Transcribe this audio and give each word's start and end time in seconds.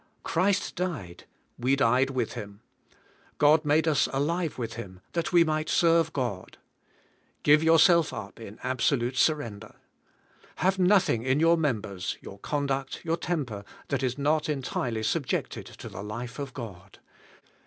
Christ 0.23 0.75
died; 0.75 1.25
we 1.59 1.75
died 1.75 2.09
with 2.09 2.33
Him; 2.33 2.61
God 3.37 3.63
made 3.63 3.87
us 3.87 4.09
alive 4.11 4.57
with 4.57 4.73
Him, 4.73 4.99
that 5.13 5.31
we 5.31 5.43
might 5.43 5.69
serve 5.69 6.11
God, 6.11 6.57
Give 7.43 7.61
yourself 7.61 8.11
up 8.11 8.39
in 8.39 8.57
absolute 8.63 9.15
surrender. 9.15 9.75
Have 10.55 10.79
nothing 10.79 11.21
in 11.21 11.39
your 11.39 11.55
members, 11.55 12.17
your 12.19 12.39
conduct, 12.39 13.05
your 13.05 13.15
temper, 13.17 13.63
that 13.89 14.01
is 14.01 14.17
not 14.17 14.49
entirely 14.49 15.03
subjected 15.03 15.67
to 15.67 15.87
the 15.87 16.01
life 16.01 16.39
of 16.39 16.55
God. 16.55 16.97